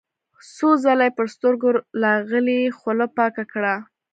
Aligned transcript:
څو 0.55 0.69
ځله 0.83 1.03
يې 1.07 1.15
پر 1.17 1.27
سترګو 1.35 1.69
لاغلې 2.01 2.59
خوله 2.77 3.05
پاکه 3.17 3.43
کړه. 3.53 3.75